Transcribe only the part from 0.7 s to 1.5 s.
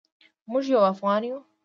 یو افغان یو